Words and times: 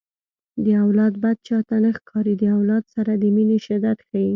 د 0.63 0.65
اولاد 0.83 1.13
بد 1.23 1.37
چاته 1.47 1.75
نه 1.83 1.91
ښکاري 1.97 2.33
د 2.37 2.43
اولاد 2.57 2.83
سره 2.95 3.11
د 3.21 3.23
مینې 3.35 3.57
شدت 3.65 3.97
ښيي 4.07 4.27